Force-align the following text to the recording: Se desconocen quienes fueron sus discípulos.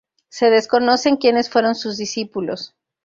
Se 0.29 0.49
desconocen 0.49 1.17
quienes 1.17 1.51
fueron 1.51 1.75
sus 1.75 1.95
discípulos. 1.97 2.73